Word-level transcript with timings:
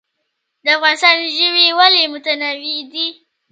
د 0.63 0.65
افغانستان 0.77 1.15
ژوي 1.37 1.67
ولې 1.79 2.03
متنوع 2.13 2.77
دي؟ 2.91 3.07